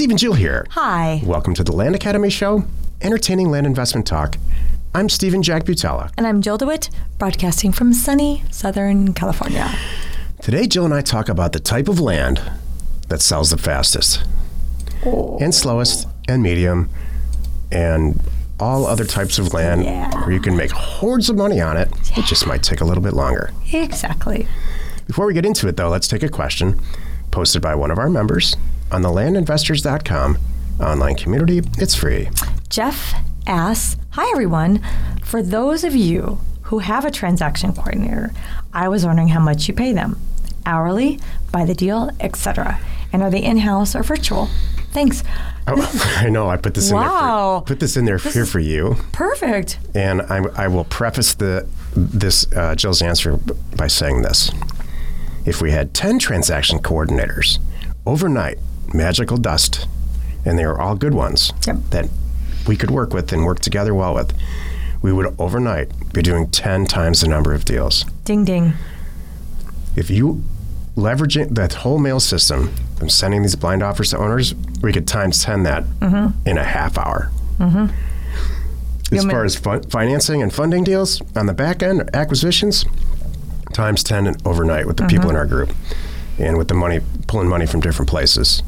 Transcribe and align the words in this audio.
Steve 0.00 0.08
and 0.08 0.18
Jill 0.18 0.32
here. 0.32 0.66
Hi. 0.70 1.20
Welcome 1.26 1.52
to 1.52 1.62
the 1.62 1.72
Land 1.72 1.94
Academy 1.94 2.30
Show, 2.30 2.64
entertaining 3.02 3.50
land 3.50 3.66
investment 3.66 4.06
talk. 4.06 4.38
I'm 4.94 5.10
Steven 5.10 5.42
Jack 5.42 5.64
Butala. 5.64 6.10
And 6.16 6.26
I'm 6.26 6.40
Jill 6.40 6.56
DeWit, 6.56 6.88
broadcasting 7.18 7.70
from 7.70 7.92
sunny 7.92 8.42
Southern 8.50 9.12
California. 9.12 9.70
Today, 10.40 10.66
Jill 10.66 10.86
and 10.86 10.94
I 10.94 11.02
talk 11.02 11.28
about 11.28 11.52
the 11.52 11.60
type 11.60 11.86
of 11.86 12.00
land 12.00 12.40
that 13.10 13.20
sells 13.20 13.50
the 13.50 13.58
fastest, 13.58 14.24
Oh. 15.04 15.36
and 15.38 15.54
slowest, 15.54 16.08
and 16.26 16.42
medium, 16.42 16.88
and 17.70 18.18
all 18.58 18.86
other 18.86 19.04
types 19.04 19.38
of 19.38 19.52
land 19.52 19.84
Yeah. 19.84 20.18
where 20.20 20.32
you 20.32 20.40
can 20.40 20.56
make 20.56 20.70
hordes 20.70 21.28
of 21.28 21.36
money 21.36 21.60
on 21.60 21.76
it. 21.76 21.92
It 22.16 22.24
just 22.24 22.46
might 22.46 22.62
take 22.62 22.80
a 22.80 22.86
little 22.86 23.02
bit 23.02 23.12
longer. 23.12 23.50
Exactly. 23.70 24.48
Before 25.06 25.26
we 25.26 25.34
get 25.34 25.44
into 25.44 25.68
it, 25.68 25.76
though, 25.76 25.90
let's 25.90 26.08
take 26.08 26.22
a 26.22 26.30
question 26.30 26.80
posted 27.30 27.60
by 27.60 27.74
one 27.74 27.90
of 27.90 27.98
our 27.98 28.08
members 28.08 28.56
on 28.92 29.02
the 29.02 29.08
landinvestors.com 29.08 30.38
online 30.80 31.14
community. 31.16 31.60
It's 31.78 31.94
free. 31.94 32.28
Jeff 32.68 33.14
asks 33.46 33.96
Hi, 34.10 34.28
everyone. 34.32 34.82
For 35.22 35.42
those 35.42 35.84
of 35.84 35.94
you 35.94 36.40
who 36.62 36.78
have 36.80 37.04
a 37.04 37.10
transaction 37.10 37.72
coordinator, 37.72 38.32
I 38.72 38.88
was 38.88 39.04
wondering 39.06 39.28
how 39.28 39.40
much 39.40 39.68
you 39.68 39.74
pay 39.74 39.92
them 39.92 40.18
hourly, 40.66 41.18
by 41.52 41.64
the 41.64 41.74
deal, 41.74 42.10
etc. 42.20 42.78
And 43.12 43.22
are 43.22 43.30
they 43.30 43.42
in 43.42 43.58
house 43.58 43.94
or 43.96 44.02
virtual? 44.02 44.48
Thanks. 44.92 45.22
Oh, 45.66 46.14
I 46.18 46.28
know. 46.28 46.48
I 46.48 46.56
put 46.56 46.74
this 46.74 46.90
in 46.90 46.96
Wow. 46.96 47.50
there. 47.52 47.60
For, 47.60 47.66
put 47.66 47.80
this 47.80 47.96
in 47.96 48.04
there 48.04 48.18
here 48.18 48.44
for 48.46 48.58
you, 48.60 48.96
Perfect. 49.12 49.78
and 49.94 50.22
I, 50.22 50.38
I 50.56 50.68
will 50.68 50.84
preface 50.84 51.34
the 51.34 51.66
this 51.94 52.50
uh, 52.52 52.74
Jill's 52.74 53.02
answer 53.02 53.38
by 53.76 53.86
saying 53.86 54.22
this: 54.22 54.50
If 55.44 55.60
we 55.62 55.70
had 55.70 55.94
ten 55.94 56.18
transaction 56.18 56.78
coordinators 56.80 57.58
overnight, 58.06 58.58
magical 58.94 59.36
dust, 59.36 59.86
and 60.44 60.58
they 60.58 60.64
are 60.64 60.78
all 60.78 60.94
good 60.94 61.14
ones 61.14 61.52
Yep. 61.66 61.76
that 61.90 62.08
we 62.66 62.76
could 62.76 62.90
work 62.90 63.12
with 63.12 63.32
and 63.32 63.44
work 63.44 63.60
together 63.60 63.94
well 63.94 64.14
with, 64.14 64.32
we 65.02 65.12
would 65.12 65.34
overnight 65.38 65.90
be 66.12 66.22
doing 66.22 66.48
ten 66.48 66.86
times 66.86 67.20
the 67.20 67.28
number 67.28 67.54
of 67.54 67.64
deals. 67.64 68.04
Ding 68.24 68.44
ding. 68.44 68.74
If 69.96 70.10
you 70.10 70.42
leverage 70.96 71.36
it- 71.36 71.54
that 71.54 71.72
whole 71.74 71.98
mail 71.98 72.20
system 72.20 72.70
from 72.96 73.08
sending 73.08 73.42
these 73.42 73.56
blind 73.56 73.82
offers 73.82 74.10
to 74.10 74.18
owners, 74.18 74.54
we 74.82 74.92
could 74.92 75.06
times 75.06 75.42
10 75.42 75.62
that 75.62 75.84
mm-hmm. 76.00 76.48
in 76.48 76.58
a 76.58 76.64
half 76.64 76.98
hour. 76.98 77.30
Mm-hmm. 77.58 77.86
As 79.12 79.24
You 79.24 79.30
far 79.30 79.44
as 79.44 79.56
fun- 79.56 79.82
financing 79.84 80.42
and 80.42 80.52
funding 80.52 80.84
deals 80.84 81.20
on 81.34 81.46
the 81.46 81.52
back 81.54 81.82
end, 81.82 82.08
acquisitions, 82.14 82.84
times 83.72 84.02
10 84.02 84.26
and 84.26 84.46
overnight 84.46 84.86
with 84.86 84.98
the 84.98 85.06
people 85.06 85.24
mm-hmm. 85.24 85.30
in 85.30 85.36
our 85.36 85.46
group 85.46 85.72
and 86.38 86.56
with 86.58 86.68
the 86.68 86.74
money, 86.74 87.00
pulling 87.30 87.48
money 87.48 87.64
from 87.64 87.80
different 87.80 88.08
places. 88.10 88.60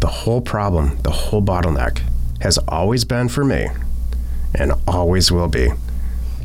The 0.00 0.06
whole 0.06 0.40
problem, 0.40 0.96
the 1.02 1.10
whole 1.10 1.42
bottleneck 1.42 2.00
has 2.40 2.56
always 2.66 3.04
been 3.04 3.28
for 3.28 3.44
me 3.44 3.68
and 4.54 4.72
always 4.86 5.30
will 5.30 5.48
be 5.48 5.68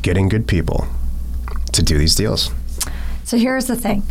getting 0.02 0.28
good 0.28 0.46
people 0.46 0.86
to 1.72 1.82
do 1.82 1.96
these 1.96 2.14
deals. 2.14 2.50
So 3.24 3.38
here's 3.38 3.66
the 3.66 3.76
thing. 3.76 4.02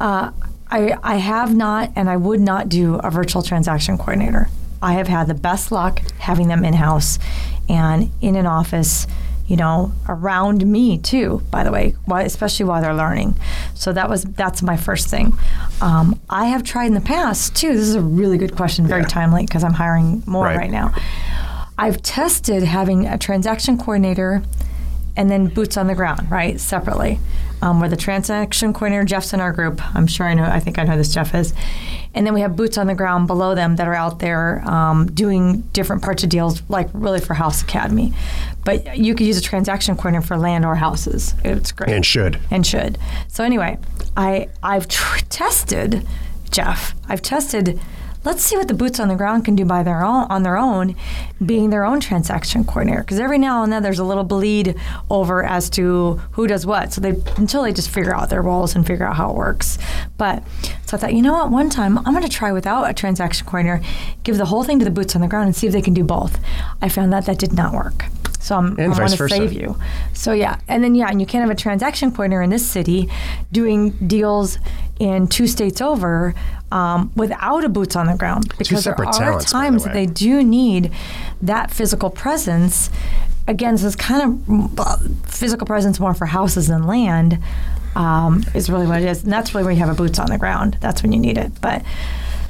Uh, 0.00 0.32
I, 0.68 0.96
I 1.04 1.16
have 1.16 1.54
not 1.54 1.92
and 1.94 2.10
I 2.10 2.16
would 2.16 2.40
not 2.40 2.68
do 2.68 2.96
a 2.96 3.10
virtual 3.10 3.42
transaction 3.42 3.96
coordinator. 3.96 4.48
I 4.82 4.94
have 4.94 5.06
had 5.06 5.28
the 5.28 5.34
best 5.34 5.70
luck 5.70 6.00
having 6.18 6.48
them 6.48 6.64
in 6.64 6.74
house 6.74 7.20
and 7.68 8.10
in 8.20 8.34
an 8.34 8.46
office, 8.46 9.06
you 9.46 9.56
know, 9.56 9.92
around 10.08 10.66
me 10.66 10.98
too. 10.98 11.42
By 11.52 11.62
the 11.62 11.70
way, 11.70 11.94
especially 12.10 12.66
while 12.66 12.82
they're 12.82 12.94
learning. 12.94 13.36
So 13.80 13.94
that 13.94 14.10
was 14.10 14.24
that's 14.24 14.62
my 14.62 14.76
first 14.76 15.08
thing. 15.08 15.32
Um, 15.80 16.20
I 16.28 16.44
have 16.46 16.62
tried 16.62 16.84
in 16.88 16.94
the 16.94 17.00
past 17.00 17.56
too. 17.56 17.72
This 17.72 17.88
is 17.88 17.94
a 17.94 18.02
really 18.02 18.36
good 18.36 18.54
question, 18.54 18.86
very 18.86 19.00
Yeah. 19.00 19.08
timely 19.08 19.46
because 19.46 19.64
I'm 19.64 19.72
hiring 19.72 20.22
more 20.26 20.44
Right. 20.44 20.58
right 20.58 20.70
now. 20.70 20.92
I've 21.78 22.02
tested 22.02 22.62
having 22.62 23.06
a 23.06 23.16
transaction 23.16 23.78
coordinator 23.78 24.42
and 25.16 25.30
then 25.30 25.46
boots 25.46 25.78
on 25.78 25.86
the 25.86 25.94
ground, 25.94 26.30
right, 26.30 26.60
separately. 26.60 27.20
Um, 27.62 27.80
where 27.80 27.88
the 27.88 27.96
transaction 27.96 28.74
coordinator, 28.74 29.04
Jeff's 29.04 29.32
in 29.32 29.40
our 29.40 29.52
group. 29.52 29.80
I'm 29.96 30.06
sure 30.06 30.26
I 30.26 30.34
know, 30.34 30.44
I 30.44 30.60
think 30.60 30.78
I 30.78 30.82
know 30.82 30.92
who 30.92 30.98
this 30.98 31.12
Jeff 31.14 31.34
is. 31.34 31.54
And 32.14 32.26
then 32.26 32.34
we 32.34 32.40
have 32.40 32.56
boots 32.56 32.76
on 32.76 32.88
the 32.88 32.94
ground 32.94 33.28
below 33.28 33.54
them 33.54 33.76
that 33.76 33.86
are 33.86 33.94
out 33.94 34.18
there 34.18 34.62
um, 34.68 35.06
doing 35.12 35.60
different 35.72 36.02
parts 36.02 36.24
of 36.24 36.28
deals, 36.28 36.60
like 36.68 36.88
really 36.92 37.20
for 37.20 37.34
House 37.34 37.62
Academy. 37.62 38.12
But 38.64 38.98
you 38.98 39.14
could 39.14 39.26
use 39.26 39.38
a 39.38 39.42
transaction 39.42 39.94
coordinator 39.96 40.26
for 40.26 40.36
land 40.36 40.64
or 40.64 40.74
houses. 40.74 41.34
It's 41.44 41.70
great 41.72 41.90
And 41.90 42.04
should. 42.04 42.40
and 42.50 42.66
should. 42.66 42.98
So 43.28 43.44
anyway, 43.44 43.78
I 44.16 44.48
I've 44.62 44.88
tr- 44.88 45.24
tested 45.28 46.06
Jeff. 46.50 46.94
I've 47.08 47.22
tested. 47.22 47.80
Let's 48.22 48.42
see 48.42 48.56
what 48.56 48.68
the 48.68 48.74
boots 48.74 49.00
on 49.00 49.08
the 49.08 49.14
ground 49.14 49.46
can 49.46 49.56
do 49.56 49.64
by 49.64 49.82
their 49.82 50.02
own 50.04 50.26
on 50.28 50.42
their 50.42 50.58
own, 50.58 50.94
being 51.44 51.70
their 51.70 51.84
own 51.84 52.00
transaction 52.00 52.64
coordinator. 52.64 53.00
Because 53.00 53.18
every 53.18 53.38
now 53.38 53.62
and 53.62 53.72
then 53.72 53.82
there's 53.82 53.98
a 53.98 54.04
little 54.04 54.24
bleed 54.24 54.76
over 55.08 55.42
as 55.42 55.70
to 55.70 56.20
who 56.32 56.46
does 56.46 56.66
what. 56.66 56.92
So 56.92 57.00
they 57.00 57.14
until 57.36 57.62
they 57.62 57.72
just 57.72 57.88
figure 57.88 58.14
out 58.14 58.28
their 58.28 58.42
roles 58.42 58.76
and 58.76 58.86
figure 58.86 59.06
out 59.06 59.16
how 59.16 59.30
it 59.30 59.36
works. 59.36 59.78
But 60.18 60.42
so 60.84 60.96
I 60.96 61.00
thought, 61.00 61.14
you 61.14 61.22
know 61.22 61.32
what? 61.32 61.50
One 61.50 61.70
time 61.70 61.96
I'm 61.98 62.12
going 62.12 62.22
to 62.22 62.28
try 62.28 62.52
without 62.52 62.90
a 62.90 62.92
transaction 62.92 63.46
coordinator, 63.46 63.82
give 64.22 64.36
the 64.36 64.46
whole 64.46 64.64
thing 64.64 64.78
to 64.80 64.84
the 64.84 64.90
boots 64.90 65.14
on 65.14 65.22
the 65.22 65.28
ground 65.28 65.46
and 65.46 65.56
see 65.56 65.66
if 65.66 65.72
they 65.72 65.82
can 65.82 65.94
do 65.94 66.04
both. 66.04 66.38
I 66.82 66.90
found 66.90 67.12
that 67.14 67.24
that 67.24 67.38
did 67.38 67.54
not 67.54 67.72
work. 67.72 68.04
So 68.40 68.56
I'm, 68.56 68.78
And 68.78 68.92
I 68.92 68.98
want 68.98 69.12
to 69.12 69.28
save 69.28 69.52
you. 69.52 69.76
So 70.14 70.32
yeah, 70.32 70.58
and 70.66 70.82
then 70.82 70.94
yeah, 70.94 71.08
and 71.08 71.20
you 71.20 71.26
can't 71.26 71.42
have 71.42 71.50
a 71.50 71.60
transaction 71.60 72.10
coordinator 72.10 72.42
in 72.42 72.50
this 72.50 72.66
city 72.66 73.08
doing 73.52 73.90
deals 74.06 74.58
in 74.98 75.28
two 75.28 75.46
states 75.46 75.80
over 75.80 76.34
um, 76.72 77.12
without 77.16 77.64
a 77.64 77.68
boots 77.68 77.96
on 77.96 78.06
the 78.06 78.16
ground 78.16 78.52
because 78.58 78.84
there 78.84 78.94
are 78.98 79.12
talents, 79.12 79.52
by 79.52 79.60
the 79.60 79.64
times 79.70 79.84
that 79.84 79.92
they 79.92 80.06
do 80.06 80.42
need 80.42 80.90
that 81.42 81.70
physical 81.70 82.10
presence. 82.10 82.90
Again, 83.46 83.76
so 83.78 83.86
it's 83.86 83.96
kind 83.96 84.22
of 84.48 85.26
physical 85.26 85.66
presence 85.66 85.98
more 86.00 86.14
for 86.14 86.26
houses 86.26 86.68
than 86.68 86.86
land. 86.86 87.38
Um, 87.96 88.44
is 88.54 88.70
really 88.70 88.86
what 88.86 89.02
it 89.02 89.08
is, 89.08 89.24
and 89.24 89.32
that's 89.32 89.52
really 89.52 89.64
where 89.64 89.72
you 89.72 89.80
have 89.80 89.88
a 89.88 89.94
boots 89.94 90.20
on 90.20 90.28
the 90.28 90.38
ground. 90.38 90.78
That's 90.80 91.02
when 91.02 91.10
you 91.10 91.18
need 91.18 91.36
it. 91.36 91.60
But 91.60 91.82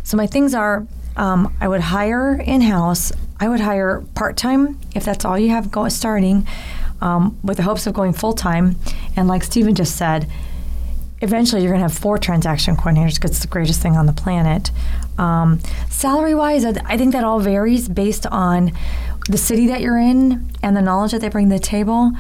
so 0.03 0.19
my 0.19 0.27
things 0.27 0.55
are, 0.55 0.87
um, 1.17 1.55
I 1.63 1.67
would 1.67 1.81
hire 1.81 2.35
in 2.35 2.61
house. 2.61 3.11
I 3.41 3.49
would 3.49 3.61
hire 3.61 4.05
part 4.15 4.37
time 4.37 4.79
if 4.95 5.05
that's 5.05 5.25
all 5.25 5.39
you 5.39 5.51
have 5.51 5.71
going 5.71 5.91
starting, 5.91 6.47
um, 7.01 7.39
with 7.43 7.57
the 7.57 7.63
hopes 7.63 7.87
of 7.87 7.95
going 7.95 8.13
full 8.13 8.35
time. 8.35 8.77
And 9.17 9.27
like 9.27 9.43
Steven 9.43 9.75
just 9.75 9.97
said, 9.97 10.31
eventually 11.23 11.63
you're 11.63 11.73
going 11.73 11.83
to 11.83 11.89
have 11.89 11.97
four 11.97 12.19
transaction 12.19 12.77
coordinators 12.77 13.15
because 13.15 13.33
it's 13.33 13.41
the 13.41 13.49
greatest 13.49 13.81
thing 13.81 13.97
on 13.97 14.07
the 14.07 14.13
planet. 14.13 14.71
Um, 15.19 15.61
salary 15.89 16.35
wise, 16.35 16.65
I 16.65 16.97
think 16.97 17.13
that 17.13 17.25
all 17.25 17.41
varies 17.41 17.89
based 17.89 18.27
on 18.27 18.73
the 19.29 19.39
city 19.39 19.67
that 19.69 19.81
you're 19.81 19.99
in 19.99 20.51
and 20.63 20.77
the 20.77 20.83
knowledge 20.83 21.13
that 21.13 21.21
they 21.21 21.29
bring 21.29 21.49
to 21.51 21.57
the 21.57 21.61
table. 21.63 22.13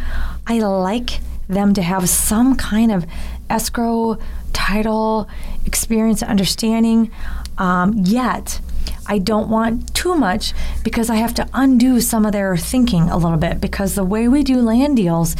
I 0.46 0.58
like 0.60 1.20
them 1.48 1.74
to 1.74 1.82
have 1.82 2.08
some 2.08 2.56
kind 2.56 2.92
of 2.92 3.06
escrow 3.48 4.18
title 4.52 5.28
experience 5.66 6.22
and 6.22 6.30
understanding. 6.30 7.10
Um, 7.58 7.94
yet, 7.96 8.60
I 9.06 9.18
don't 9.18 9.48
want 9.48 9.94
too 9.94 10.14
much 10.14 10.52
because 10.84 11.10
I 11.10 11.16
have 11.16 11.34
to 11.34 11.48
undo 11.52 12.00
some 12.00 12.24
of 12.24 12.32
their 12.32 12.56
thinking 12.56 13.10
a 13.10 13.16
little 13.16 13.38
bit 13.38 13.60
because 13.60 13.94
the 13.94 14.04
way 14.04 14.28
we 14.28 14.42
do 14.42 14.60
land 14.60 14.96
deals 14.96 15.34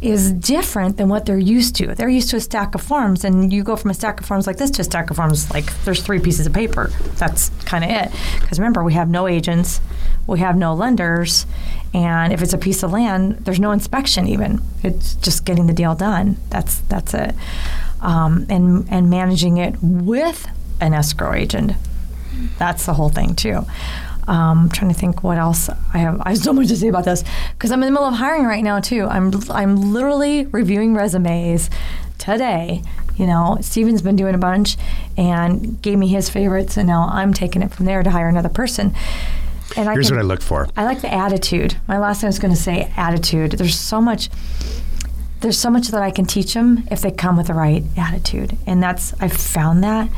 is 0.00 0.32
different 0.32 0.96
than 0.96 1.08
what 1.08 1.26
they're 1.26 1.38
used 1.38 1.76
to. 1.76 1.94
They're 1.94 2.08
used 2.08 2.30
to 2.30 2.36
a 2.36 2.40
stack 2.40 2.74
of 2.74 2.82
forms, 2.82 3.24
and 3.24 3.52
you 3.52 3.62
go 3.62 3.76
from 3.76 3.90
a 3.90 3.94
stack 3.94 4.20
of 4.20 4.26
forms 4.26 4.46
like 4.46 4.56
this 4.56 4.70
to 4.72 4.82
a 4.82 4.84
stack 4.84 5.10
of 5.10 5.16
forms 5.16 5.50
like 5.52 5.72
there's 5.84 6.02
three 6.02 6.18
pieces 6.18 6.46
of 6.46 6.52
paper. 6.52 6.90
That's 7.16 7.50
kind 7.64 7.84
of 7.84 7.90
it. 7.90 8.12
Because 8.40 8.58
remember, 8.58 8.82
we 8.82 8.94
have 8.94 9.08
no 9.08 9.28
agents, 9.28 9.80
we 10.26 10.40
have 10.40 10.56
no 10.56 10.74
lenders, 10.74 11.46
and 11.94 12.32
if 12.32 12.42
it's 12.42 12.52
a 12.52 12.58
piece 12.58 12.82
of 12.82 12.92
land, 12.92 13.38
there's 13.44 13.60
no 13.60 13.70
inspection 13.70 14.26
even. 14.26 14.60
It's 14.82 15.14
just 15.16 15.44
getting 15.44 15.66
the 15.66 15.72
deal 15.72 15.94
done. 15.94 16.36
That's 16.50 16.80
that's 16.80 17.14
it. 17.14 17.34
Um, 18.00 18.46
and 18.48 18.86
and 18.90 19.08
managing 19.08 19.58
it 19.58 19.76
with 19.80 20.48
an 20.80 20.94
escrow 20.94 21.32
agent. 21.32 21.72
That's 22.58 22.86
the 22.86 22.94
whole 22.94 23.08
thing 23.08 23.34
too. 23.34 23.64
Um, 24.28 24.58
I'm 24.60 24.68
trying 24.68 24.92
to 24.92 24.98
think 24.98 25.24
what 25.24 25.36
else 25.38 25.68
I 25.92 25.98
have. 25.98 26.20
I 26.24 26.30
have 26.30 26.38
so 26.38 26.52
much 26.52 26.68
to 26.68 26.76
say 26.76 26.88
about 26.88 27.04
this 27.04 27.24
because 27.54 27.72
I'm 27.72 27.82
in 27.82 27.86
the 27.86 27.92
middle 27.92 28.06
of 28.06 28.14
hiring 28.14 28.44
right 28.44 28.62
now 28.62 28.78
too. 28.80 29.06
I'm 29.06 29.32
I'm 29.50 29.92
literally 29.92 30.46
reviewing 30.46 30.94
resumes 30.94 31.70
today. 32.18 32.82
You 33.16 33.26
know, 33.26 33.58
Steven's 33.60 34.00
been 34.00 34.16
doing 34.16 34.34
a 34.34 34.38
bunch 34.38 34.76
and 35.16 35.80
gave 35.82 35.98
me 35.98 36.08
his 36.08 36.30
favorites, 36.30 36.76
and 36.76 36.86
now 36.86 37.08
I'm 37.12 37.34
taking 37.34 37.62
it 37.62 37.72
from 37.74 37.84
there 37.86 38.02
to 38.02 38.10
hire 38.10 38.28
another 38.28 38.48
person. 38.48 38.94
And 39.76 39.88
I 39.88 39.92
Here's 39.94 40.08
can- 40.08 40.16
what 40.16 40.22
I 40.24 40.26
look 40.26 40.40
for. 40.42 40.68
I 40.76 40.84
like 40.84 41.00
the 41.00 41.12
attitude. 41.12 41.76
My 41.88 41.98
last 41.98 42.20
thing 42.20 42.28
I 42.28 42.30
was 42.30 42.38
going 42.38 42.54
to 42.54 42.60
say 42.60 42.92
attitude. 42.96 43.52
There's 43.52 43.78
so 43.78 44.00
much. 44.00 44.28
There's 45.40 45.58
so 45.58 45.70
much 45.70 45.88
that 45.88 46.00
I 46.00 46.12
can 46.12 46.24
teach 46.26 46.54
them 46.54 46.84
if 46.90 47.00
they 47.00 47.10
come 47.10 47.36
with 47.36 47.48
the 47.48 47.54
right 47.54 47.82
attitude, 47.96 48.56
and 48.66 48.80
that's 48.80 49.12
I've 49.20 49.32
found 49.32 49.82
that 49.82 50.08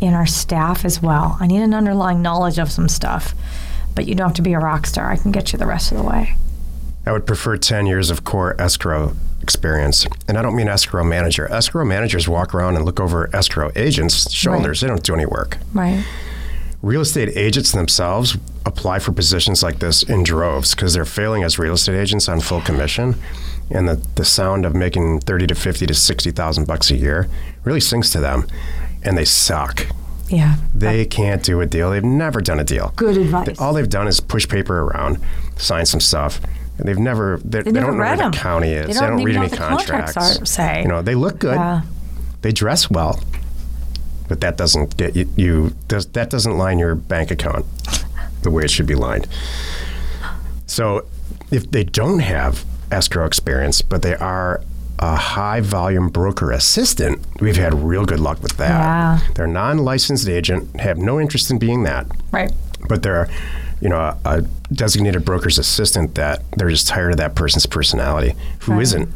in 0.00 0.14
our 0.14 0.26
staff 0.26 0.84
as 0.84 1.02
well. 1.02 1.36
I 1.40 1.46
need 1.46 1.62
an 1.62 1.74
underlying 1.74 2.22
knowledge 2.22 2.58
of 2.58 2.70
some 2.70 2.88
stuff, 2.88 3.34
but 3.94 4.06
you 4.06 4.14
don't 4.14 4.28
have 4.28 4.36
to 4.36 4.42
be 4.42 4.52
a 4.52 4.58
rock 4.58 4.86
star. 4.86 5.10
I 5.10 5.16
can 5.16 5.32
get 5.32 5.52
you 5.52 5.58
the 5.58 5.66
rest 5.66 5.90
of 5.92 5.98
the 5.98 6.04
way. 6.04 6.34
I 7.06 7.12
would 7.12 7.26
prefer 7.26 7.56
10 7.56 7.86
years 7.86 8.10
of 8.10 8.24
core 8.24 8.60
escrow 8.60 9.14
experience. 9.42 10.06
And 10.26 10.36
I 10.36 10.42
don't 10.42 10.54
mean 10.54 10.68
escrow 10.68 11.04
manager. 11.04 11.50
Escrow 11.50 11.84
managers 11.84 12.28
walk 12.28 12.54
around 12.54 12.76
and 12.76 12.84
look 12.84 13.00
over 13.00 13.34
escrow 13.34 13.70
agents' 13.76 14.30
shoulders. 14.30 14.82
They 14.82 14.88
don't 14.88 15.02
do 15.02 15.14
any 15.14 15.26
work. 15.26 15.58
Right. 15.72 16.04
real 16.82 17.00
estate 17.00 17.30
agents 17.36 17.72
themselves 17.72 18.36
apply 18.66 18.98
for 18.98 19.12
positions 19.12 19.62
like 19.62 19.78
this 19.78 20.02
in 20.02 20.22
droves 20.22 20.74
because 20.74 20.92
they're 20.94 21.04
failing 21.04 21.42
as 21.42 21.58
real 21.58 21.72
estate 21.74 21.98
agents 21.98 22.28
on 22.28 22.40
full 22.40 22.60
commission 22.60 23.16
and 23.70 23.88
the, 23.88 23.96
the 24.14 24.24
sound 24.24 24.64
of 24.64 24.74
making 24.74 25.20
30 25.20 25.46
to 25.48 25.54
50 25.54 25.86
to 25.86 25.94
60,000 25.94 26.66
bucks 26.66 26.90
a 26.90 26.96
year 26.96 27.28
really 27.64 27.80
sinks 27.80 28.10
to 28.10 28.20
them 28.20 28.46
and 29.02 29.16
they 29.16 29.24
suck. 29.24 29.86
Yeah. 30.28 30.56
They 30.74 31.06
can't 31.06 31.42
do 31.42 31.60
a 31.60 31.66
deal. 31.66 31.90
They've 31.90 32.04
never 32.04 32.40
done 32.40 32.60
a 32.60 32.64
deal. 32.64 32.92
Good 32.96 33.16
advice. 33.16 33.58
All 33.60 33.72
they've 33.72 33.88
done 33.88 34.06
is 34.08 34.20
push 34.20 34.46
paper 34.48 34.80
around, 34.80 35.18
sign 35.56 35.86
some 35.86 36.00
stuff. 36.00 36.40
And 36.78 36.86
they've 36.86 36.98
never, 36.98 37.40
they, 37.44 37.62
they 37.62 37.72
never 37.72 37.86
don't 37.88 37.96
know 37.96 38.04
where 38.04 38.16
them. 38.16 38.30
the 38.30 38.36
county 38.36 38.72
is. 38.72 38.86
They 38.88 38.92
don't 38.94 39.14
even 39.20 39.24
read 39.24 39.36
any 39.36 39.48
contracts 39.48 40.12
contracts. 40.12 40.42
are- 40.42 40.44
say. 40.44 40.82
You 40.82 40.88
know, 40.88 41.02
they 41.02 41.14
look 41.14 41.38
good. 41.38 41.56
Yeah. 41.56 41.82
They 42.42 42.52
dress 42.52 42.90
well. 42.90 43.20
But 44.28 44.42
that 44.42 44.56
doesn't 44.58 44.96
get 44.98 45.16
you, 45.16 45.28
you 45.36 45.74
does, 45.88 46.06
that 46.08 46.28
doesn't 46.30 46.56
line 46.58 46.78
your 46.78 46.94
bank 46.94 47.30
account 47.30 47.64
the 48.42 48.50
way 48.50 48.64
it 48.64 48.70
should 48.70 48.86
be 48.86 48.94
lined. 48.94 49.26
So 50.66 51.06
if 51.50 51.70
they 51.70 51.84
don't 51.84 52.18
have 52.20 52.64
escrow 52.92 53.24
experience, 53.24 53.80
but 53.82 54.02
they 54.02 54.14
are 54.14 54.62
a 55.00 55.14
high 55.16 55.60
volume 55.60 56.08
broker 56.08 56.50
assistant, 56.50 57.20
we've 57.40 57.56
had 57.56 57.72
real 57.74 58.04
good 58.04 58.20
luck 58.20 58.42
with 58.42 58.56
that. 58.56 58.68
Yeah. 58.70 59.20
They're 59.34 59.46
non 59.46 59.78
licensed 59.78 60.28
agent, 60.28 60.80
have 60.80 60.98
no 60.98 61.20
interest 61.20 61.50
in 61.50 61.58
being 61.58 61.84
that, 61.84 62.06
Right. 62.32 62.52
but 62.88 63.02
they're 63.02 63.28
you 63.80 63.88
know 63.88 63.98
a, 63.98 64.18
a 64.24 64.42
designated 64.72 65.24
broker's 65.24 65.56
assistant 65.56 66.16
that 66.16 66.42
they're 66.56 66.68
just 66.70 66.88
tired 66.88 67.12
of 67.12 67.16
that 67.18 67.36
person's 67.36 67.64
personality 67.64 68.34
who 68.60 68.72
Right. 68.72 68.78
not 68.78 69.08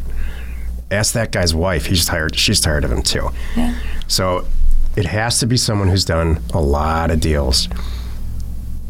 ask 0.92 1.14
that 1.14 1.32
guy's 1.32 1.52
wife 1.52 1.86
he's 1.86 2.04
tired 2.04 2.36
she's 2.36 2.60
tired 2.60 2.84
of 2.84 2.92
him 2.92 3.02
too 3.02 3.30
Yeah. 3.56 3.74
so 4.06 4.46
it 4.94 5.06
has 5.06 5.40
to 5.40 5.46
be 5.46 5.56
someone 5.56 5.88
who's 5.88 6.04
done 6.04 6.38
a 6.54 6.60
lot 6.60 7.10
of 7.10 7.18
deals 7.18 7.68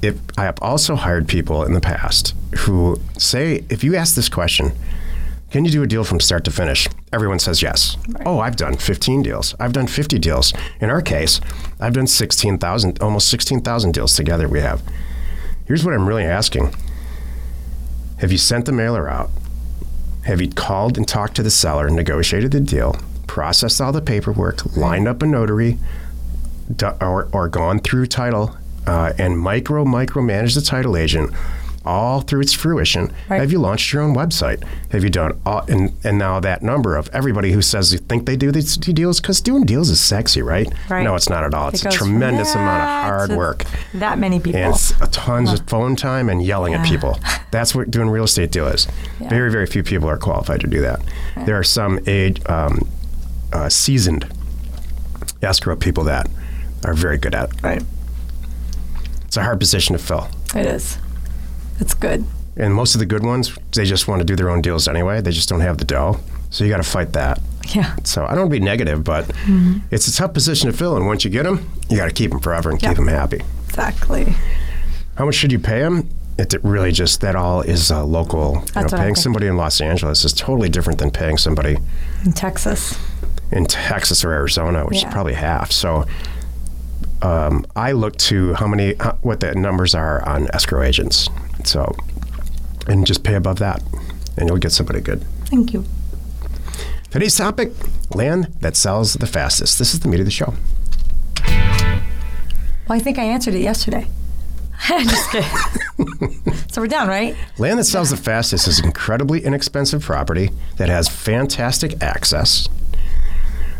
if 0.02 0.16
i 0.36 0.44
have 0.44 0.58
also 0.60 0.94
hired 0.94 1.26
people 1.26 1.64
in 1.64 1.72
the 1.72 1.80
past 1.80 2.34
who 2.58 3.00
say 3.16 3.64
if 3.70 3.82
you 3.82 3.96
ask 3.96 4.14
this 4.14 4.28
question 4.28 4.72
can 5.52 5.66
you 5.66 5.70
do 5.70 5.82
a 5.82 5.86
deal 5.86 6.02
from 6.02 6.18
start 6.18 6.44
to 6.44 6.50
finish? 6.50 6.88
Everyone 7.12 7.38
says 7.38 7.60
yes. 7.60 7.98
Oh 8.24 8.40
i've 8.40 8.56
done 8.56 8.74
15 8.74 9.22
deals. 9.22 9.54
I've 9.60 9.74
done 9.74 9.86
50 9.86 10.18
deals. 10.18 10.54
In 10.80 10.88
our 10.88 11.02
case 11.02 11.42
i've 11.78 11.92
done 11.92 12.06
16000 12.06 13.02
almost 13.02 13.28
16000 13.28 13.92
deals 13.92 14.16
together 14.16 14.48
we 14.48 14.60
have. 14.60 14.82
Here's 15.66 15.84
what 15.84 15.92
i'm 15.92 16.08
really 16.08 16.24
asking. 16.24 16.74
Have 18.18 18.32
you 18.32 18.38
sent 18.38 18.64
the 18.64 18.72
mailer 18.72 19.10
out? 19.10 19.30
Have 20.24 20.40
you 20.40 20.48
called 20.48 20.96
and 20.96 21.06
talked 21.06 21.34
to 21.36 21.42
the 21.42 21.50
seller, 21.50 21.90
negotiated 21.90 22.52
the 22.52 22.60
deal, 22.60 22.96
processed 23.26 23.80
all 23.80 23.92
the 23.92 24.00
paperwork, 24.00 24.76
lined 24.76 25.06
up 25.06 25.20
a 25.20 25.26
notary, 25.26 25.78
or, 27.00 27.28
or 27.32 27.48
gone 27.48 27.80
through 27.80 28.06
title 28.06 28.56
uh, 28.86 29.12
and 29.18 29.38
micro 29.38 29.84
micro 29.84 30.22
managed 30.22 30.56
the 30.56 30.62
title 30.62 30.96
agent 30.96 31.30
all 31.84 32.20
through 32.20 32.40
its 32.40 32.52
fruition? 32.52 33.12
Right. 33.28 33.40
Have 33.40 33.52
you 33.52 33.58
launched 33.58 33.92
your 33.92 34.02
own 34.02 34.14
website? 34.14 34.62
Have 34.90 35.02
you 35.04 35.10
done 35.10 35.40
all, 35.44 35.60
and 35.68 35.92
and 36.04 36.18
now 36.18 36.40
that 36.40 36.62
number 36.62 36.96
of 36.96 37.08
everybody 37.12 37.52
who 37.52 37.62
says 37.62 37.90
they 37.90 37.96
think 37.98 38.26
they 38.26 38.36
do 38.36 38.50
these 38.52 38.76
deals 38.76 39.20
because 39.20 39.40
doing 39.40 39.64
deals 39.64 39.90
is 39.90 40.00
sexy, 40.00 40.42
right? 40.42 40.72
Right. 40.88 41.02
No, 41.02 41.14
it's 41.14 41.28
not 41.28 41.44
at 41.44 41.54
all. 41.54 41.68
It's 41.68 41.84
It 41.84 41.94
a 41.94 41.96
tremendous 41.96 42.54
amount 42.54 42.82
of 42.82 42.88
hard 42.88 43.30
work. 43.32 43.64
That 43.94 44.18
many 44.18 44.40
people. 44.40 44.60
And 44.60 44.74
it's 44.74 44.90
a 45.00 45.06
tons 45.08 45.52
of 45.52 45.66
phone 45.68 45.96
time 45.96 46.28
and 46.28 46.42
yelling 46.42 46.74
at 46.74 46.86
people. 46.86 47.18
That's 47.50 47.74
what 47.74 47.90
doing 47.90 48.08
real 48.10 48.24
estate 48.24 48.50
deal 48.52 48.66
is. 48.68 48.86
Yeah. 49.20 49.28
Very, 49.28 49.50
very 49.50 49.66
few 49.66 49.82
people 49.82 50.08
are 50.08 50.18
qualified 50.18 50.60
to 50.60 50.66
do 50.66 50.80
that. 50.80 51.00
There 51.46 51.58
are 51.58 51.64
some 51.64 51.98
age, 52.06 52.40
um, 52.48 52.88
uh, 53.52 53.68
seasoned 53.68 54.26
escrow 55.42 55.76
people 55.76 56.04
that 56.04 56.28
are 56.84 56.94
very 56.94 57.18
good 57.18 57.34
at. 57.34 57.50
it. 57.52 57.62
right. 57.62 57.82
It's 59.24 59.36
a 59.36 59.42
hard 59.42 59.58
position 59.60 59.96
to 59.96 60.02
fill. 60.02 60.28
It 60.54 60.66
is. 60.66 60.98
It's 61.82 61.94
good. 61.94 62.24
And 62.56 62.74
most 62.74 62.94
of 62.94 62.98
the 63.00 63.06
good 63.06 63.24
ones, 63.24 63.58
they 63.72 63.84
just 63.84 64.06
want 64.06 64.20
to 64.20 64.24
do 64.24 64.36
their 64.36 64.50
own 64.50 64.62
deals 64.62 64.86
anyway. 64.86 65.20
They 65.20 65.32
just 65.32 65.48
don't 65.48 65.60
have 65.60 65.78
the 65.78 65.84
dough. 65.84 66.20
So 66.50 66.64
you 66.64 66.70
got 66.70 66.76
to 66.76 66.82
fight 66.82 67.12
that. 67.14 67.40
Yeah. 67.74 67.96
So 68.04 68.24
I 68.24 68.30
don't 68.34 68.40
want 68.42 68.52
to 68.52 68.60
be 68.60 68.64
negative, 68.64 69.02
but 69.04 69.24
Mm-hmm. 69.26 69.78
it's 69.90 70.06
a 70.06 70.12
tough 70.14 70.32
position 70.34 70.70
to 70.70 70.76
fill. 70.76 70.96
And 70.96 71.06
once 71.06 71.24
you 71.24 71.30
get 71.30 71.42
them, 71.44 71.70
you 71.88 71.96
got 71.96 72.06
to 72.06 72.12
keep 72.12 72.30
them 72.30 72.40
forever 72.40 72.70
and 72.70 72.80
Yeah. 72.80 72.90
keep 72.90 72.98
them 72.98 73.08
happy. 73.08 73.40
Exactly. 73.68 74.34
How 75.16 75.24
much 75.24 75.34
should 75.34 75.50
you 75.50 75.58
pay 75.58 75.80
them? 75.80 76.08
It 76.38 76.54
really 76.62 76.92
just 76.92 77.20
that 77.22 77.34
all 77.36 77.62
is 77.62 77.90
uh, 77.90 78.04
local. 78.04 78.64
Know, 78.76 78.86
paying 78.88 79.14
somebody 79.16 79.46
in 79.48 79.56
Los 79.56 79.80
Angeles 79.80 80.24
is 80.24 80.32
totally 80.32 80.68
different 80.68 80.98
than 80.98 81.10
paying 81.10 81.36
somebody 81.38 81.76
In 82.24 82.32
Texas. 82.32 82.98
in 83.50 83.66
Texas 83.66 84.24
or 84.24 84.32
Arizona, 84.32 84.84
which 84.84 85.00
Yeah. 85.02 85.08
is 85.08 85.12
probably 85.12 85.34
half. 85.34 85.72
So 85.72 86.04
um, 87.22 87.64
I 87.76 87.92
look 87.92 88.16
to 88.28 88.54
how 88.54 88.66
many, 88.66 88.94
how, 88.98 89.16
what 89.22 89.40
the 89.40 89.54
numbers 89.54 89.94
are 89.94 90.26
on 90.28 90.48
escrow 90.52 90.82
agents. 90.82 91.28
So, 91.64 91.94
and 92.86 93.06
just 93.06 93.22
pay 93.24 93.34
above 93.34 93.58
that, 93.60 93.82
and 94.36 94.48
you'll 94.48 94.58
get 94.58 94.72
somebody 94.72 95.00
good. 95.00 95.24
Thank 95.46 95.72
you. 95.72 95.84
Today's 97.10 97.36
topic: 97.36 97.72
land 98.14 98.46
that 98.60 98.76
sells 98.76 99.14
the 99.14 99.26
fastest. 99.26 99.78
This 99.78 99.94
is 99.94 100.00
the 100.00 100.08
meat 100.08 100.20
of 100.20 100.26
the 100.26 100.32
show. 100.32 100.54
Well, 102.88 102.98
I 102.98 102.98
think 102.98 103.18
I 103.18 103.24
answered 103.24 103.54
it 103.54 103.60
yesterday. 103.60 104.06
Just 104.88 105.30
kidding. 105.30 105.48
so 106.70 106.80
we're 106.80 106.88
done, 106.88 107.06
right? 107.08 107.36
Land 107.58 107.78
that 107.78 107.84
sells 107.84 108.10
the 108.10 108.16
fastest 108.16 108.66
is 108.66 108.80
incredibly 108.80 109.44
inexpensive 109.44 110.02
property 110.02 110.50
that 110.78 110.88
has 110.88 111.08
fantastic 111.08 112.02
access, 112.02 112.68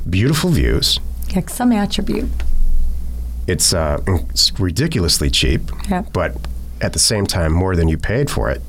beautiful 0.08 0.50
views. 0.50 1.00
Yeah, 1.30 1.40
some 1.48 1.72
attribute. 1.72 2.28
It's, 3.48 3.74
uh, 3.74 4.00
it's 4.30 4.58
ridiculously 4.60 5.28
cheap, 5.30 5.62
Yeah. 5.88 6.02
but 6.12 6.36
at 6.82 6.92
the 6.92 6.98
same 6.98 7.26
time, 7.26 7.52
more 7.52 7.76
than 7.76 7.88
you 7.88 7.96
paid 7.96 8.28
for 8.28 8.50
it. 8.50 8.60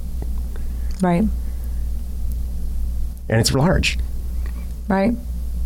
Right. 1.01 1.23
And 3.27 3.41
it's 3.41 3.51
large. 3.53 3.97
Right. 4.87 5.13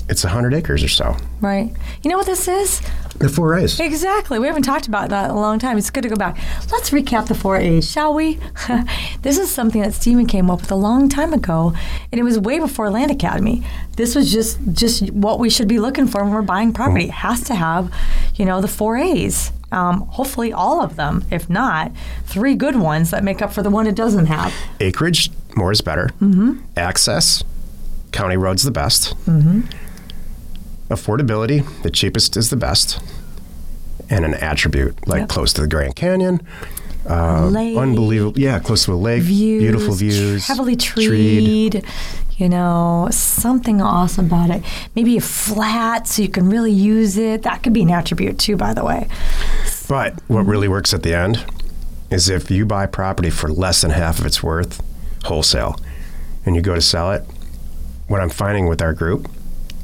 It's 0.09 0.23
100 0.23 0.53
acres 0.53 0.83
or 0.83 0.87
so. 0.87 1.17
Right. 1.41 1.73
You 2.01 2.09
know 2.09 2.17
what 2.17 2.25
this 2.25 2.47
is? 2.47 2.81
The 3.19 3.27
four 3.27 3.55
A's. 3.55 3.79
Exactly. 3.79 4.39
We 4.39 4.47
haven't 4.47 4.63
talked 4.63 4.87
about 4.87 5.09
that 5.09 5.25
in 5.25 5.31
a 5.31 5.39
long 5.39 5.59
time. 5.59 5.77
It's 5.77 5.89
good 5.89 6.03
to 6.03 6.09
go 6.09 6.15
back. 6.15 6.37
Let's 6.71 6.91
recap 6.91 7.27
the 7.27 7.35
four 7.35 7.57
A's, 7.57 7.91
shall 7.91 8.13
we? 8.13 8.39
this 9.23 9.37
is 9.37 9.51
something 9.51 9.81
that 9.81 9.93
Steven 9.93 10.27
came 10.27 10.49
up 10.49 10.61
with 10.61 10.71
a 10.71 10.75
long 10.75 11.09
time 11.09 11.33
ago, 11.33 11.73
and 12.11 12.19
it 12.19 12.23
was 12.23 12.39
way 12.39 12.59
before 12.59 12.89
Land 12.89 13.11
Academy. 13.11 13.63
This 13.97 14.15
was 14.15 14.31
just 14.31 14.59
just 14.71 15.11
what 15.11 15.39
we 15.39 15.49
should 15.49 15.67
be 15.67 15.79
looking 15.79 16.07
for 16.07 16.23
when 16.23 16.31
we're 16.31 16.43
buying 16.43 16.73
property. 16.73 17.05
It 17.05 17.11
has 17.11 17.43
to 17.45 17.55
have, 17.55 17.91
you 18.35 18.45
know, 18.45 18.61
the 18.61 18.67
four 18.67 18.97
A's. 18.97 19.51
Um, 19.71 20.01
hopefully, 20.07 20.53
all 20.53 20.81
of 20.81 20.95
them. 20.95 21.25
If 21.29 21.49
not, 21.49 21.91
three 22.25 22.55
good 22.55 22.75
ones 22.77 23.11
that 23.11 23.23
make 23.23 23.41
up 23.41 23.51
for 23.51 23.61
the 23.61 23.69
one 23.69 23.85
it 23.87 23.95
doesn't 23.95 24.27
have. 24.27 24.53
Acreage, 24.79 25.29
more 25.55 25.71
is 25.71 25.81
better. 25.81 26.07
Mm-hmm. 26.21 26.59
Access, 26.77 27.43
county 28.11 28.37
roads 28.37 28.63
the 28.63 28.71
best. 28.71 29.13
Mm-hmm. 29.25 29.61
Affordability, 30.89 31.65
the 31.83 31.89
cheapest 31.91 32.37
is 32.37 32.49
the 32.49 32.55
best. 32.55 32.99
And 34.09 34.23
an 34.23 34.35
attribute, 34.35 35.05
like 35.07 35.21
Yep. 35.21 35.29
close 35.29 35.51
to 35.53 35.61
the 35.61 35.67
Grand 35.67 35.95
Canyon. 35.95 36.41
Uh, 37.09 37.47
lake. 37.47 37.77
unbelievable. 37.77 38.37
Yeah, 38.39 38.59
close 38.59 38.83
to 38.85 38.93
a 38.93 38.95
lake. 38.95 39.23
Views, 39.23 39.61
beautiful 39.63 39.93
views. 39.93 40.45
heavily 40.47 40.75
treed. 40.75 41.07
treed, 41.07 41.85
You 42.37 42.49
know, 42.49 43.07
something 43.11 43.81
awesome 43.81 44.27
about 44.27 44.51
it. 44.51 44.63
Maybe 44.95 45.17
a 45.17 45.21
flat 45.21 46.07
so 46.07 46.21
you 46.21 46.29
can 46.29 46.49
really 46.49 46.71
use 46.71 47.17
it. 47.17 47.41
That 47.43 47.63
could 47.63 47.73
be 47.73 47.81
an 47.81 47.89
attribute 47.89 48.37
too, 48.37 48.55
by 48.55 48.73
the 48.75 48.85
way. 48.85 49.07
But 49.89 50.19
what 50.27 50.45
really 50.45 50.67
works 50.67 50.93
at 50.93 51.01
the 51.01 51.15
end 51.15 51.43
is 52.11 52.29
if 52.29 52.51
you 52.51 52.65
buy 52.65 52.85
property 52.85 53.31
for 53.31 53.49
less 53.49 53.81
than 53.81 53.89
half 53.91 54.19
of 54.19 54.25
its 54.25 54.43
worth, 54.43 54.83
wholesale, 55.25 55.79
and 56.45 56.55
you 56.55 56.61
go 56.61 56.75
to 56.75 56.81
sell 56.81 57.11
it. 57.11 57.23
What 58.07 58.21
I'm 58.21 58.29
finding 58.29 58.67
with 58.67 58.81
our 58.81 58.93
group, 58.93 59.29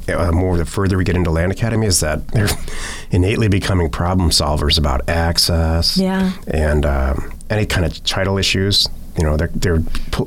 uh, 0.08 0.30
more 0.32 0.56
the 0.56 0.64
further 0.64 0.96
we 0.96 1.04
get 1.04 1.16
into 1.16 1.30
Land 1.30 1.50
Academy, 1.52 1.86
is 1.86 2.00
that 2.00 2.28
they're 2.28 2.48
innately 3.10 3.48
becoming 3.48 3.90
problem 3.90 4.30
solvers 4.30 4.78
about 4.78 5.06
access 5.08 5.96
Yeah. 5.98 6.32
and 6.46 6.86
um, 6.86 7.32
any 7.50 7.66
kind 7.66 7.84
of 7.84 8.02
title 8.04 8.38
issues. 8.38 8.88
You 9.16 9.24
know, 9.24 9.36
they're, 9.36 9.48
they're 9.48 9.78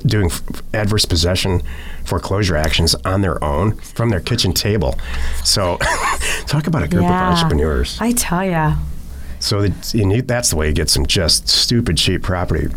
doing 0.05 0.27
f- 0.31 0.41
adverse 0.73 1.05
possession 1.05 1.61
foreclosure 2.05 2.55
actions 2.55 2.95
on 3.03 3.21
their 3.21 3.43
own 3.43 3.75
from 3.77 4.09
their 4.09 4.21
kitchen 4.21 4.53
table. 4.53 4.97
So, 5.43 5.77
talk 6.47 6.67
about 6.67 6.83
a 6.83 6.87
group 6.87 7.03
Yeah. 7.03 7.27
of 7.31 7.35
entrepreneurs. 7.37 7.97
I 7.99 8.13
tell 8.13 8.45
ya. 8.45 8.75
So 9.39 9.61
that, 9.63 9.93
you 9.93 10.05
need, 10.05 10.27
that's 10.27 10.49
the 10.51 10.55
way 10.55 10.67
you 10.69 10.73
get 10.73 10.89
some 10.89 11.05
just 11.05 11.49
stupid 11.49 11.97
cheap 11.97 12.23
property. 12.23 12.67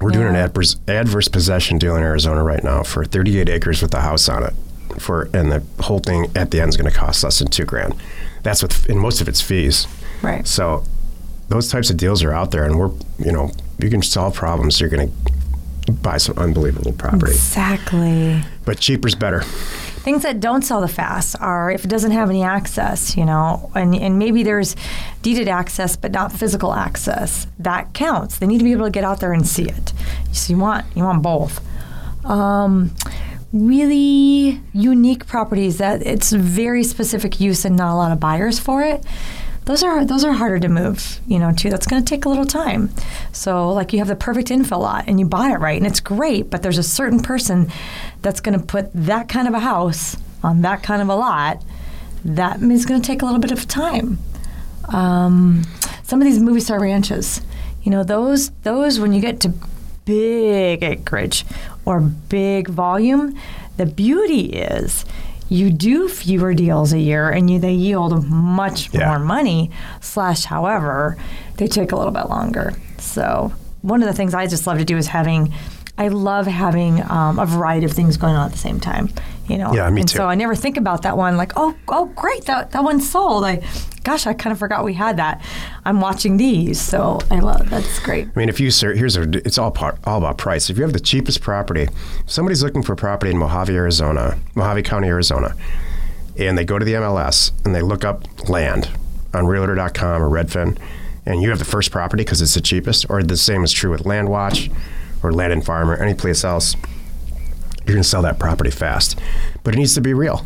We're 0.00 0.10
doing 0.12 0.28
an 0.28 0.34
Yeah. 0.34 0.44
adverse, 0.44 0.76
adverse 0.88 1.28
possession 1.28 1.76
deal 1.78 1.94
in 1.96 2.02
Arizona 2.02 2.42
right 2.42 2.64
now 2.64 2.82
for 2.82 3.04
38 3.04 3.48
acres 3.48 3.82
with 3.82 3.92
a 3.94 4.00
house 4.00 4.28
on 4.28 4.42
it. 4.44 4.54
For 4.98 5.28
and 5.34 5.52
the 5.52 5.62
whole 5.82 5.98
thing 5.98 6.30
at 6.34 6.50
the 6.50 6.60
end 6.60 6.70
is 6.70 6.76
going 6.76 6.90
to 6.90 6.96
cost 6.96 7.22
less 7.22 7.38
than 7.38 7.48
two 7.48 7.64
grand. 7.66 7.94
That's 8.42 8.62
with 8.62 8.88
and 8.88 8.98
most 8.98 9.20
of 9.20 9.28
it's 9.28 9.40
fees. 9.42 9.86
Right. 10.22 10.46
So 10.46 10.84
those 11.50 11.68
types 11.70 11.90
of 11.90 11.96
deals 11.98 12.22
are 12.24 12.32
out 12.32 12.50
there, 12.50 12.64
and 12.64 12.78
we're 12.78 12.90
you 13.18 13.30
know 13.30 13.52
you 13.78 13.90
can 13.90 14.02
solve 14.02 14.34
problems. 14.34 14.80
You're 14.80 14.90
going 14.90 15.08
to 15.86 15.92
buy 15.92 16.18
some 16.18 16.36
unbelievable 16.38 16.92
property, 16.92 17.32
Exactly. 17.32 18.42
but 18.66 18.78
cheaper's 18.78 19.14
better. 19.14 19.40
things 20.04 20.22
that 20.22 20.38
don't 20.40 20.62
sell 20.62 20.80
the 20.82 20.88
fast 20.88 21.34
are 21.40 21.70
if 21.70 21.84
it 21.84 21.88
doesn't 21.88 22.10
have 22.12 22.28
any 22.28 22.42
access, 22.42 23.16
you 23.16 23.24
know, 23.24 23.70
and, 23.74 23.94
and 23.94 24.18
maybe 24.18 24.42
there's 24.42 24.76
deeded 25.22 25.48
access 25.48 25.96
but 25.96 26.12
not 26.12 26.30
physical 26.32 26.74
access. 26.74 27.46
That 27.58 27.94
counts. 27.94 28.38
They 28.38 28.46
need 28.46 28.58
to 28.58 28.64
be 28.64 28.72
able 28.72 28.84
to 28.84 28.90
get 28.90 29.04
out 29.04 29.20
there 29.20 29.32
and 29.32 29.46
see 29.46 29.64
it. 29.64 29.92
So 30.32 30.52
you 30.52 30.58
want 30.58 30.84
you 30.94 31.04
want 31.04 31.22
both. 31.22 31.60
Um, 32.24 32.94
really 33.52 34.60
unique 34.74 35.26
properties 35.26 35.78
that 35.78 36.02
it's 36.06 36.32
very 36.32 36.84
specific 36.84 37.40
use 37.40 37.64
and 37.64 37.76
not 37.76 37.94
a 37.94 37.96
lot 37.96 38.12
of 38.12 38.20
buyers 38.20 38.58
for 38.58 38.82
it 38.82 39.02
those 39.68 39.82
are 39.82 40.02
those 40.02 40.24
are 40.24 40.32
harder 40.32 40.58
to 40.58 40.68
move, 40.70 41.20
you 41.26 41.38
know, 41.38 41.52
too. 41.52 41.68
That's 41.68 41.86
going 41.86 42.02
to 42.02 42.08
take 42.08 42.24
a 42.24 42.28
little 42.30 42.46
time. 42.46 42.88
So, 43.32 43.68
like 43.68 43.92
you 43.92 43.98
have 43.98 44.08
the 44.08 44.16
perfect 44.16 44.48
infill 44.48 44.80
lot 44.80 45.04
and 45.06 45.20
you 45.20 45.26
buy 45.26 45.50
it 45.50 45.60
right 45.60 45.76
and 45.76 45.86
it's 45.86 46.00
great, 46.00 46.48
but 46.48 46.62
there's 46.62 46.78
a 46.78 46.82
certain 46.82 47.20
person 47.20 47.70
that's 48.22 48.40
going 48.40 48.58
to 48.58 48.64
put 48.64 48.90
that 48.94 49.28
kind 49.28 49.46
of 49.46 49.52
a 49.52 49.58
house 49.58 50.16
on 50.42 50.62
that 50.62 50.82
kind 50.82 51.02
of 51.02 51.10
a 51.10 51.14
lot. 51.14 51.62
That 52.24 52.62
is 52.62 52.86
going 52.86 53.02
to 53.02 53.06
take 53.06 53.20
a 53.20 53.26
little 53.26 53.40
bit 53.40 53.52
of 53.52 53.68
time. 53.68 54.18
Um, 54.88 55.64
some 56.02 56.18
of 56.18 56.24
these 56.24 56.38
movie 56.38 56.60
star 56.60 56.80
ranches, 56.80 57.42
you 57.82 57.90
know, 57.90 58.02
those 58.02 58.48
those 58.62 58.98
when 58.98 59.12
you 59.12 59.20
get 59.20 59.38
to 59.40 59.52
big 60.06 60.82
acreage 60.82 61.44
or 61.84 62.00
big 62.00 62.68
volume, 62.68 63.38
the 63.76 63.84
beauty 63.84 64.46
is 64.46 65.04
you 65.48 65.70
do 65.70 66.08
fewer 66.08 66.52
deals 66.54 66.92
a 66.92 66.98
year 66.98 67.30
and 67.30 67.48
you, 67.50 67.58
they 67.58 67.72
yield 67.72 68.26
much 68.28 68.92
Yeah. 68.92 69.08
more 69.08 69.18
money 69.18 69.70
slash 70.00 70.44
however 70.44 71.16
they 71.56 71.66
take 71.66 71.92
a 71.92 71.96
little 71.96 72.12
bit 72.12 72.28
longer 72.28 72.74
so 72.98 73.52
one 73.82 74.02
of 74.02 74.08
the 74.08 74.14
things 74.14 74.34
i 74.34 74.46
just 74.46 74.66
love 74.66 74.78
to 74.78 74.84
do 74.84 74.96
is 74.96 75.06
having 75.08 75.52
i 75.96 76.08
love 76.08 76.46
having 76.46 77.02
um, 77.10 77.38
a 77.38 77.46
variety 77.46 77.86
of 77.86 77.92
things 77.92 78.16
going 78.16 78.34
on 78.34 78.46
at 78.46 78.52
the 78.52 78.58
same 78.58 78.78
time 78.80 79.08
you 79.48 79.58
know 79.58 79.72
Yeah, 79.72 79.88
me 79.90 80.02
and 80.02 80.08
too. 80.08 80.16
so 80.18 80.26
i 80.26 80.34
never 80.34 80.54
think 80.54 80.76
about 80.76 81.02
that 81.02 81.16
one 81.16 81.36
like 81.36 81.52
oh 81.56 81.74
oh 81.88 82.06
great 82.06 82.44
that, 82.44 82.70
that 82.72 82.84
one's 82.84 83.08
sold 83.10 83.44
i 83.44 83.62
gosh 84.04 84.26
i 84.26 84.32
kind 84.34 84.52
of 84.52 84.58
forgot 84.58 84.84
we 84.84 84.94
had 84.94 85.16
that 85.16 85.42
i'm 85.84 86.00
watching 86.00 86.36
these 86.36 86.80
so 86.80 87.18
i 87.30 87.38
love 87.40 87.68
that's 87.70 87.98
great 88.00 88.28
I 88.28 88.38
mean, 88.38 88.48
if 88.48 88.60
you 88.60 88.70
sir, 88.70 88.94
here's 88.94 89.16
a, 89.16 89.22
it's 89.46 89.58
all 89.58 89.70
part, 89.70 89.98
all 90.04 90.18
about 90.18 90.38
price. 90.38 90.70
If 90.70 90.76
you 90.76 90.82
have 90.84 90.92
the 90.92 91.00
cheapest 91.00 91.40
property, 91.40 91.82
if 91.82 92.30
somebody's 92.30 92.62
looking 92.62 92.82
for 92.82 92.94
property 92.94 93.30
in 93.32 93.38
Mohave, 93.38 93.70
Arizona, 93.70 94.38
Mohave 94.54 94.84
County, 94.84 95.08
Arizona, 95.08 95.54
and 96.38 96.56
they 96.56 96.64
go 96.64 96.78
to 96.78 96.84
the 96.84 96.92
MLS 96.94 97.52
and 97.64 97.74
they 97.74 97.82
look 97.82 98.04
up 98.04 98.48
land 98.48 98.90
on 99.34 99.46
Realtor.com 99.46 100.22
or 100.22 100.28
Redfin, 100.30 100.78
and 101.26 101.42
you 101.42 101.50
have 101.50 101.58
the 101.58 101.64
first 101.64 101.90
property 101.90 102.22
because 102.24 102.40
it's 102.40 102.54
the 102.54 102.60
cheapest, 102.60 103.06
or 103.10 103.22
the 103.22 103.36
same 103.36 103.64
is 103.64 103.72
true 103.72 103.90
with 103.90 104.04
LandWatch 104.04 104.72
or 105.22 105.32
Land 105.32 105.52
and 105.52 105.64
Farm 105.64 105.90
or 105.90 105.96
any 105.96 106.14
place 106.14 106.44
else, 106.44 106.76
you're 107.88 107.94
going 107.94 108.02
to 108.02 108.08
sell 108.08 108.22
that 108.22 108.38
property 108.38 108.70
fast. 108.70 109.18
But 109.64 109.74
it 109.74 109.78
needs 109.78 109.94
to 109.94 110.00
be 110.00 110.12
real. 110.14 110.44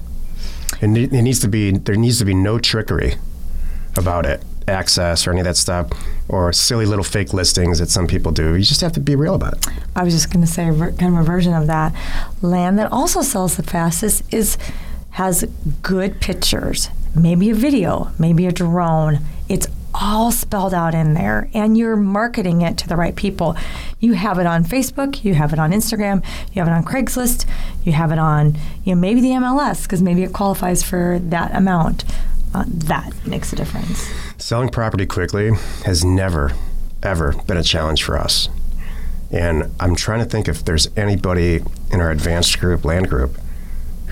It, 0.81 1.13
it 1.13 1.23
needs 1.23 1.41
to 1.41 1.49
be 1.49 1.73
there 1.73 1.97
needs 1.97 2.19
to 2.19 2.25
be 2.25 2.35
no 2.35 2.59
trickery 2.59 3.17
about 3.97 4.25
it, 4.27 4.43
access 4.67 5.27
or 5.27 5.33
any 5.33 5.41
of 5.41 5.45
that 5.45 5.57
stuff, 5.57 5.91
or 6.29 6.53
silly 6.53 6.87
little 6.87 7.05
fake 7.05 7.35
listings 7.35 7.79
that 7.79 7.91
some 7.91 8.07
people 8.07 8.33
do. 8.33 8.55
You 8.55 8.63
just 8.63 8.81
have 8.81 8.93
to 8.93 9.01
be 9.01 9.17
real 9.17 9.35
about 9.35 9.55
it. 9.55 9.67
I 9.95 10.03
was 10.03 10.15
just 10.15 10.33
going 10.33 10.45
to 10.45 10.51
say 10.51 10.67
kind 10.67 11.15
of 11.15 11.21
a 11.21 11.23
version 11.25 11.53
of 11.53 11.67
that. 11.67 11.95
Land 12.41 12.79
that 12.79 12.91
also 12.91 13.23
sells 13.23 13.57
the 13.57 13.63
fastest 13.63 14.23
is 14.33 14.57
has 15.11 15.45
good 15.83 16.21
pictures, 16.21 16.89
maybe 17.15 17.51
a 17.51 17.55
video, 17.55 18.11
maybe 18.19 18.47
a 18.47 18.53
drone. 18.53 19.19
It's 19.49 19.67
all 20.03 20.33
spelled 20.33 20.75
out 20.75 20.95
in 20.95 21.15
there, 21.15 21.49
and 21.55 21.79
you're 21.79 21.95
marketing 21.95 22.61
it 22.61 22.77
to 22.79 22.89
the 22.89 22.97
right 22.97 23.15
people. 23.15 23.57
You 24.01 24.15
have 24.15 24.39
it 24.39 24.47
on 24.47 24.65
Facebook, 24.65 25.23
you 25.23 25.35
have 25.35 25.53
it 25.53 25.61
on 25.61 25.71
Instagram, 25.71 26.25
you 26.53 26.61
have 26.61 26.67
it 26.67 26.73
on 26.73 26.85
Craigslist, 26.85 27.47
you 27.85 27.93
have 27.93 28.11
it 28.11 28.19
on 28.19 28.57
you 28.85 28.95
know 28.95 29.01
maybe 29.01 29.21
the 29.21 29.31
MLS 29.31 29.85
because 29.85 30.03
maybe 30.03 30.25
it 30.25 30.33
qualifies 30.33 30.83
for 30.83 31.21
that 31.21 31.55
amount. 31.55 32.05
Uh, 32.53 32.65
that 32.67 33.13
makes 33.27 33.53
a 33.53 33.57
difference. 33.57 34.11
Selling 34.39 34.69
property 34.69 35.07
quickly 35.07 35.53
has 35.87 36.05
never, 36.05 36.53
ever 37.03 37.33
been 37.47 37.57
a 37.57 37.63
challenge 37.63 38.03
for 38.03 38.19
us. 38.19 38.49
And 39.31 39.73
I'm 39.81 39.95
trying 39.97 40.19
to 40.19 40.27
think 40.27 40.49
if 40.49 40.63
there's 40.65 40.89
anybody 40.95 41.63
in 41.91 42.01
our 42.01 42.11
advanced 42.11 42.61
group, 42.61 42.85
land 42.85 43.09
group, 43.09 43.39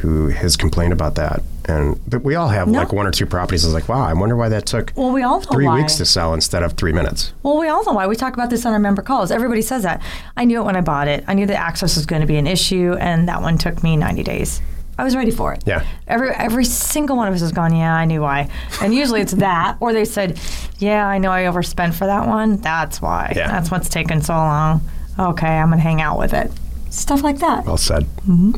who 0.00 0.28
has 0.28 0.57
complained 0.57 0.92
about 0.92 1.14
that. 1.16 1.42
And 1.66 2.00
but 2.09 2.23
we 2.23 2.35
all 2.35 2.49
have 2.49 2.69
No. 2.69 2.78
like 2.80 2.92
one 2.92 3.07
or 3.07 3.11
two 3.11 3.26
properties. 3.26 3.64
It's 3.64 3.75
like, 3.75 3.88
wow, 3.88 4.02
I 4.04 4.12
wonder 4.14 4.35
why 4.37 4.49
that 4.49 4.66
took 4.66 4.92
Well, 4.97 5.12
we 5.12 5.23
all 5.23 5.40
three 5.40 5.66
why. 5.66 5.76
weeks 5.76 5.97
to 5.97 6.04
sell 6.07 6.35
instead 6.35 6.62
of 6.62 6.73
three 6.73 6.92
minutes. 6.92 7.33
Well, 7.42 7.59
we 7.59 7.69
all 7.69 7.85
know 7.85 7.92
why. 7.92 8.07
We 8.07 8.16
talk 8.16 8.35
about 8.35 8.50
this 8.50 8.64
on 8.66 8.73
our 8.73 8.78
member 8.78 9.02
calls. 9.02 9.30
Everybody 9.30 9.62
says 9.62 9.83
that. 9.85 10.00
I 10.37 10.45
knew 10.45 10.61
it 10.61 10.64
when 10.64 10.76
I 10.76 10.80
bought 10.80 11.07
it. 11.09 11.23
I 11.28 11.35
knew 11.35 11.47
the 11.47 11.54
access 11.57 11.97
was 11.97 12.07
going 12.07 12.23
to 12.23 12.26
be 12.26 12.37
an 12.37 12.47
issue, 12.47 12.95
and 12.99 13.28
that 13.28 13.42
one 13.42 13.59
took 13.59 13.83
me 13.83 13.97
90 13.97 14.23
days. 14.23 14.61
I 14.99 15.04
was 15.04 15.14
ready 15.16 15.30
for 15.30 15.54
it. 15.54 15.62
Yeah. 15.66 15.85
Every 16.09 16.30
every 16.30 16.64
single 16.64 17.16
one 17.16 17.26
of 17.28 17.33
us 17.35 17.40
has 17.40 17.52
gone, 17.52 17.75
yeah, 17.75 17.95
I 17.95 18.04
knew 18.04 18.21
why. 18.21 18.49
And 18.83 18.95
usually 18.95 19.21
it's 19.23 19.33
that, 19.33 19.76
or 19.80 19.92
they 19.95 20.04
said, 20.04 20.38
yeah, 20.78 21.07
I 21.07 21.16
know 21.19 21.30
I 21.30 21.47
overspent 21.47 21.95
for 21.95 22.04
that 22.07 22.26
one. 22.26 22.57
That's 22.59 23.00
why. 23.00 23.33
Yeah. 23.37 23.49
That's 23.49 23.71
what's 23.71 23.88
taken 23.88 24.21
so 24.21 24.35
long. 24.35 24.80
Okay, 25.19 25.47
I'm 25.47 25.69
going 25.69 25.78
to 25.78 25.83
hang 25.83 26.00
out 26.02 26.19
with 26.19 26.35
it. 26.35 26.50
Stuff 26.90 27.23
like 27.23 27.38
that. 27.38 27.64
Well 27.64 27.76
said. 27.78 28.04
Mm-hmm. 28.28 28.52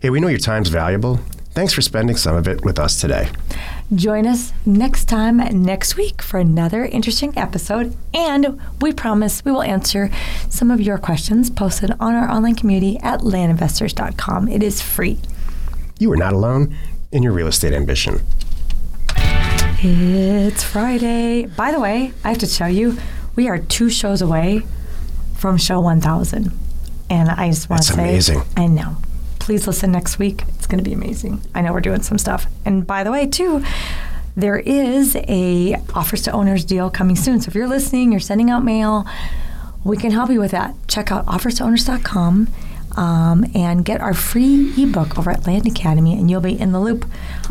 Hey, 0.00 0.08
we 0.08 0.18
know 0.18 0.28
your 0.28 0.38
time's 0.38 0.70
valuable. 0.70 1.16
Thanks 1.50 1.74
for 1.74 1.82
spending 1.82 2.16
some 2.16 2.34
of 2.34 2.48
it 2.48 2.64
with 2.64 2.78
us 2.78 2.98
today. 2.98 3.28
Join 3.94 4.26
us 4.26 4.54
next 4.64 5.10
time 5.10 5.36
next 5.62 5.94
week 5.94 6.22
for 6.22 6.40
another 6.40 6.86
interesting 6.86 7.36
episode. 7.36 7.94
And 8.14 8.58
we 8.80 8.94
promise 8.94 9.44
we 9.44 9.52
will 9.52 9.60
answer 9.60 10.10
some 10.48 10.70
of 10.70 10.80
your 10.80 10.96
questions 10.96 11.50
posted 11.50 11.90
on 12.00 12.14
our 12.14 12.30
online 12.30 12.54
community 12.54 12.98
at 13.00 13.20
landinvestors.com. 13.20 14.48
It 14.48 14.62
is 14.62 14.80
free. 14.80 15.18
You 15.98 16.10
are 16.12 16.16
not 16.16 16.32
alone 16.32 16.74
in 17.12 17.22
your 17.22 17.34
real 17.34 17.48
estate 17.48 17.74
ambition. 17.74 18.22
It's 19.82 20.64
Friday. 20.64 21.44
By 21.44 21.72
the 21.72 21.80
way, 21.80 22.14
I 22.24 22.28
have 22.30 22.38
to 22.38 22.46
tell 22.46 22.70
you, 22.70 22.96
we 23.36 23.48
are 23.48 23.58
two 23.58 23.90
shows 23.90 24.22
away 24.22 24.62
from 25.36 25.58
show 25.58 25.78
1000. 25.78 26.50
And 27.10 27.28
I 27.28 27.50
just 27.50 27.68
want 27.68 27.82
to 27.82 27.92
say, 27.92 28.02
amazing. 28.02 28.42
I 28.56 28.66
know. 28.66 28.96
Please 29.40 29.66
listen 29.66 29.90
next 29.90 30.18
week. 30.18 30.44
It's 30.48 30.66
going 30.66 30.82
to 30.82 30.88
be 30.88 30.94
amazing. 30.94 31.42
I 31.54 31.62
know 31.62 31.72
we're 31.72 31.80
doing 31.80 32.02
some 32.02 32.18
stuff. 32.18 32.46
And 32.64 32.86
by 32.86 33.02
the 33.02 33.10
way, 33.10 33.26
too, 33.26 33.64
there 34.36 34.58
is 34.58 35.16
a 35.16 35.76
offers 35.94 36.22
to 36.22 36.32
owners 36.32 36.64
deal 36.64 36.88
coming 36.90 37.16
soon. 37.16 37.40
So 37.40 37.48
if 37.48 37.54
you're 37.54 37.66
listening, 37.66 38.12
you're 38.12 38.20
sending 38.20 38.50
out 38.50 38.64
mail, 38.64 39.06
we 39.82 39.96
can 39.96 40.12
help 40.12 40.30
you 40.30 40.38
with 40.38 40.52
that. 40.52 40.74
Check 40.86 41.10
out 41.10 41.26
offerstowners.com 41.26 42.48
um, 42.96 43.44
and 43.54 43.84
get 43.84 44.00
our 44.00 44.14
free 44.14 44.72
ebook 44.76 45.18
over 45.18 45.30
at 45.30 45.46
Land 45.46 45.66
Academy, 45.66 46.18
and 46.18 46.30
you'll 46.30 46.40
be 46.40 46.58
in 46.58 46.72
the 46.72 46.80
loop 46.80 47.06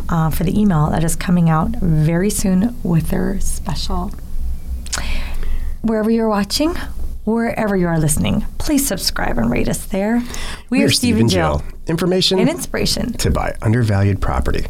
uh, 0.08 0.30
for 0.30 0.44
the 0.44 0.58
email 0.58 0.90
that 0.90 1.04
is 1.04 1.16
coming 1.16 1.48
out 1.48 1.70
very 1.70 2.30
soon 2.30 2.76
with 2.82 3.10
their 3.10 3.40
special. 3.40 4.12
Wherever 5.82 6.10
you're 6.10 6.28
watching, 6.28 6.74
wherever 7.24 7.76
you 7.76 7.86
are 7.86 7.98
listening, 7.98 8.46
please 8.58 8.86
subscribe 8.86 9.38
and 9.38 9.50
rate 9.50 9.68
us 9.68 9.84
there. 9.86 10.22
We 10.68 10.80
We're 10.80 10.86
are 10.86 10.90
Steve 10.90 11.18
and 11.18 11.30
Jill, 11.30 11.62
Information 11.90 12.38
and 12.38 12.48
inspiration. 12.48 13.12
to 13.14 13.30
buy 13.30 13.56
undervalued 13.60 14.20
property. 14.20 14.66